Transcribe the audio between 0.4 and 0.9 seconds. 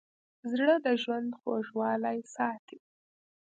زړه د